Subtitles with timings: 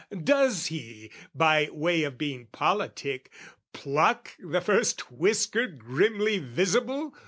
[0.23, 3.31] Does he, by way of being politic,
[3.71, 7.13] Pluck the first whisker grimly visible?